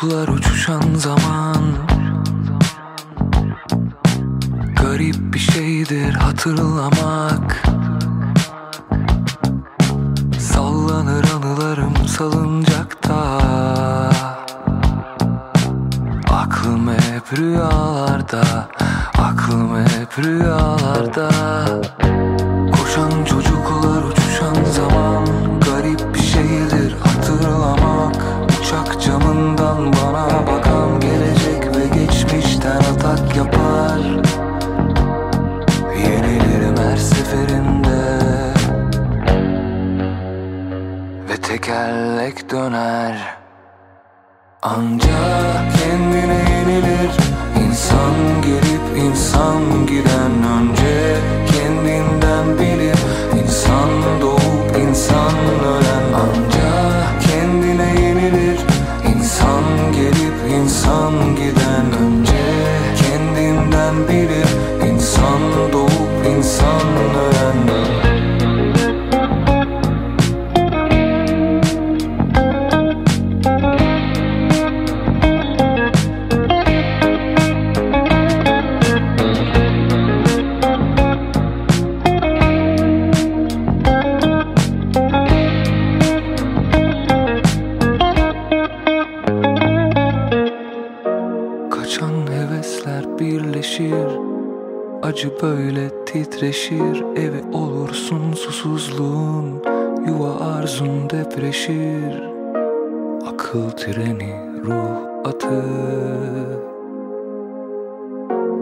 [0.00, 1.62] çocuklar uçuşan zaman.
[4.82, 7.62] Garip bir şeydir hatırlamak.
[10.38, 13.40] Sallanır anılarım salıncakta.
[16.30, 18.68] Aklım hep rüyalarda
[19.18, 21.30] Aklım hep rüyalarda
[42.38, 43.36] tekerlek döner.
[44.62, 47.10] Ancak kendine yenilir.
[47.66, 50.77] İnsan gelip insan giden önce
[95.08, 99.62] Acı böyle titreşir Evi olursun susuzluğun
[100.06, 102.22] Yuva arzun depreşir.
[103.26, 105.64] Akıl treni ruh atı.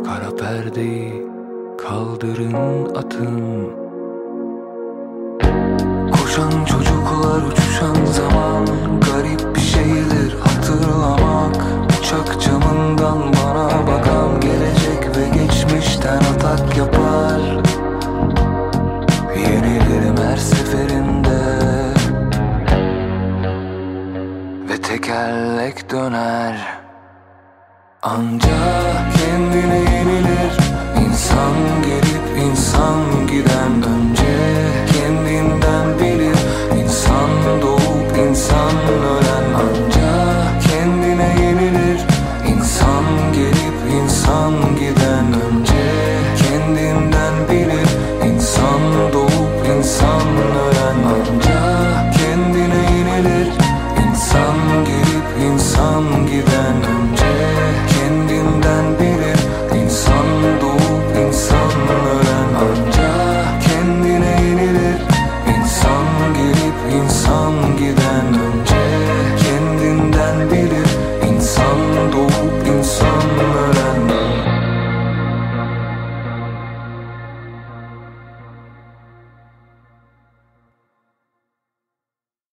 [0.05, 1.27] Kara perdeyi
[1.79, 3.71] kaldırın atın.
[6.13, 6.86] Koşan çocuklar
[24.87, 26.79] tekerlek döner.
[28.03, 30.53] Ancak kendine yenilir.
[31.07, 34.37] İnsan gelip insan giden önce
[34.93, 36.39] kendinden bilir.
[36.83, 37.31] İnsan
[37.63, 39.26] doğup insan ölen